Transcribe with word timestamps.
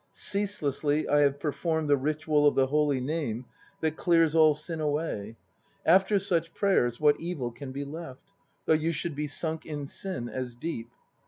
Ceaselessly 0.31 1.07
I 1.07 1.19
have 1.19 1.39
performed 1.39 1.87
the 1.87 1.95
ritual 1.95 2.47
of 2.47 2.55
the 2.55 2.65
Holy 2.65 2.99
Name 2.99 3.45
that 3.81 3.97
clears 3.97 4.33
all 4.33 4.55
sin 4.55 4.79
away. 4.81 5.37
After 5.85 6.17
such 6.17 6.55
prayers, 6.55 6.99
what 6.99 7.19
evil 7.19 7.51
can 7.51 7.71
be 7.71 7.85
left? 7.85 8.23
Though 8.65 8.73
you 8.73 8.93
should 8.93 9.13
be 9.15 9.27
sunk 9.27 9.63
in 9.63 9.85
sin 9.85 10.27
as 10.27 10.55
deep 10.55 10.89